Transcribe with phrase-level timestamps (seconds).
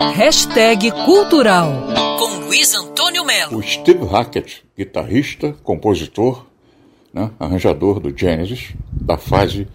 [0.00, 1.72] Hashtag Cultural
[2.20, 3.58] com Luiz Antônio Melo.
[3.58, 6.46] O Steve Hackett, guitarrista, compositor,
[7.12, 9.66] né, arranjador do Genesis, da fase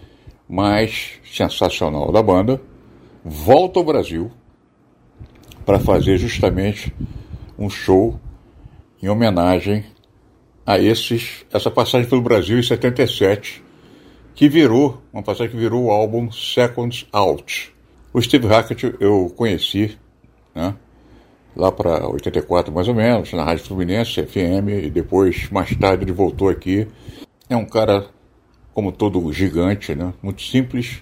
[0.47, 2.61] mais sensacional da banda,
[3.21, 4.31] volta ao Brasil
[5.65, 6.93] para fazer justamente
[7.59, 8.17] um show
[9.01, 9.83] em homenagem
[10.65, 13.61] a esses, essa passagem pelo Brasil em 77,
[14.33, 17.73] que virou, uma passagem que virou o álbum Seconds Out.
[18.13, 19.97] O Steve Hackett eu conheci
[20.53, 20.75] né?
[21.55, 26.11] lá para 84 mais ou menos, na Rádio Fluminense, FM, e depois, mais tarde, ele
[26.11, 26.87] voltou aqui.
[27.49, 28.07] É um cara,
[28.73, 30.13] como todo gigante, né?
[30.21, 31.01] muito simples,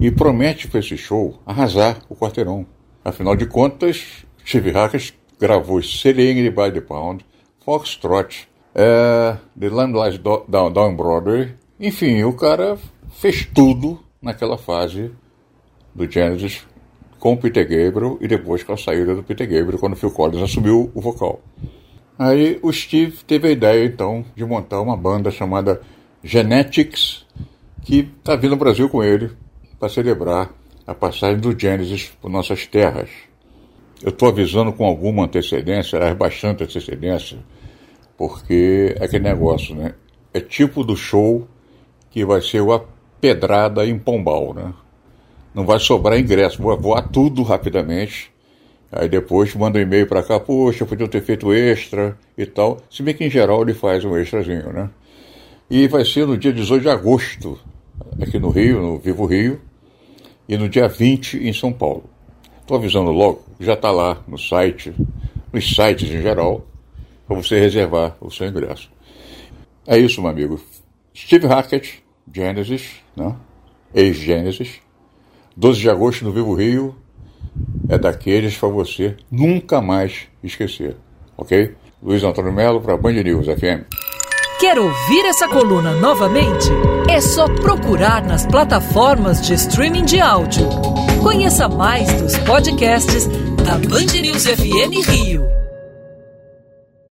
[0.00, 2.66] e promete para esse show arrasar o quarteirão.
[3.04, 7.24] Afinal de contas, Steve Hackett gravou Selling by the Pound,
[7.64, 9.94] Foxtrot, é, The Lamb
[10.48, 12.76] Down, Down Broadway, enfim, o cara
[13.10, 15.10] fez tudo naquela fase
[15.94, 16.66] do Genesis
[17.20, 20.10] com o Peter Gabriel e depois com a saída do Peter Gabriel, quando o Phil
[20.10, 21.40] Collins assumiu o vocal.
[22.18, 25.80] Aí o Steve teve a ideia, então, de montar uma banda chamada
[26.24, 27.24] Genetics,
[27.82, 29.30] que está vindo ao Brasil com ele
[29.78, 30.50] para celebrar
[30.86, 33.10] a passagem do Genesis por nossas terras.
[34.02, 37.38] Eu estou avisando com alguma antecedência, bastante antecedência,
[38.16, 39.94] porque é aquele negócio, né?
[40.32, 41.46] É tipo do show
[42.10, 42.80] que vai ser a
[43.20, 44.72] pedrada em Pombal, né?
[45.54, 48.30] Não vai sobrar ingresso, vou voar tudo rapidamente.
[48.92, 52.78] Aí depois manda um e-mail para cá, poxa, podia ter feito extra e tal.
[52.90, 54.90] Se bem que em geral ele faz um extrazinho, né?
[55.70, 57.58] E vai ser no dia 18 de agosto,
[58.20, 59.60] aqui no Rio, no Vivo Rio,
[60.48, 62.04] e no dia 20 em São Paulo.
[62.60, 64.92] Estou avisando logo, já está lá no site,
[65.52, 66.66] nos sites em geral,
[67.26, 68.90] para você reservar o seu ingresso.
[69.86, 70.60] É isso, meu amigo.
[71.16, 73.36] Steve Hackett, Genesis, né?
[73.94, 74.80] ex-Genesis,
[75.60, 76.94] 12 de agosto no Vivo Rio
[77.86, 80.96] é daqueles para você nunca mais esquecer,
[81.36, 81.74] ok?
[82.02, 83.84] Luiz Antônio Melo para Band News FM.
[84.58, 86.66] Quer ouvir essa coluna novamente?
[87.10, 90.66] É só procurar nas plataformas de streaming de áudio.
[91.22, 93.26] Conheça mais dos podcasts
[93.62, 95.59] da Band News FM Rio.